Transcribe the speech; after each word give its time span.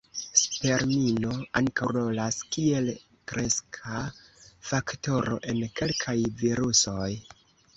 Spermino 0.39 1.33
ankaŭ 1.59 1.89
rolas 1.97 2.39
kiel 2.55 2.89
kreska 3.33 4.01
faktoro 4.71 5.39
en 5.53 5.63
kelkaj 5.83 6.17
virusoj. 6.43 7.13